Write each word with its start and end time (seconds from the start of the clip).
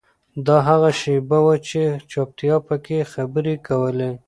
دا 0.45 0.57
هغه 0.69 0.89
شیبه 0.99 1.37
وه 1.45 1.55
چې 1.67 1.81
چوپتیا 2.11 2.55
پکې 2.67 2.99
خبرې 3.13 3.55
کولې. 3.67 4.11